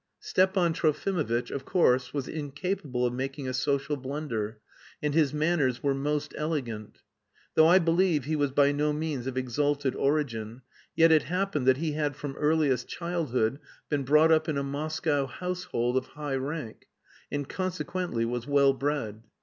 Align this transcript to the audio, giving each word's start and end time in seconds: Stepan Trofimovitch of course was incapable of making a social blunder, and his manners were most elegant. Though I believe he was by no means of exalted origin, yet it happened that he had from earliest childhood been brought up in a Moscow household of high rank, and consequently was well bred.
Stepan 0.19 0.73
Trofimovitch 0.73 1.51
of 1.51 1.63
course 1.63 2.11
was 2.11 2.27
incapable 2.27 3.05
of 3.05 3.13
making 3.13 3.47
a 3.47 3.53
social 3.53 3.95
blunder, 3.95 4.57
and 4.99 5.13
his 5.13 5.31
manners 5.31 5.83
were 5.83 5.93
most 5.93 6.33
elegant. 6.35 7.01
Though 7.53 7.67
I 7.67 7.77
believe 7.77 8.23
he 8.25 8.35
was 8.35 8.49
by 8.49 8.71
no 8.71 8.93
means 8.93 9.27
of 9.27 9.37
exalted 9.37 9.93
origin, 9.93 10.63
yet 10.95 11.11
it 11.11 11.21
happened 11.29 11.67
that 11.67 11.77
he 11.77 11.91
had 11.91 12.15
from 12.15 12.35
earliest 12.37 12.87
childhood 12.87 13.59
been 13.89 14.01
brought 14.01 14.31
up 14.31 14.49
in 14.49 14.57
a 14.57 14.63
Moscow 14.63 15.27
household 15.27 15.95
of 15.97 16.07
high 16.17 16.33
rank, 16.35 16.87
and 17.31 17.47
consequently 17.47 18.25
was 18.25 18.47
well 18.47 18.73
bred. 18.73 19.21